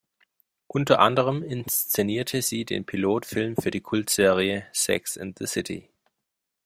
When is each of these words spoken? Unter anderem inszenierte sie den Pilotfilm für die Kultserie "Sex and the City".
Unter 0.65 0.97
anderem 0.97 1.43
inszenierte 1.43 2.41
sie 2.41 2.65
den 2.65 2.85
Pilotfilm 2.87 3.55
für 3.55 3.69
die 3.69 3.81
Kultserie 3.81 4.65
"Sex 4.73 5.15
and 5.15 5.37
the 5.37 5.45
City". 5.45 5.91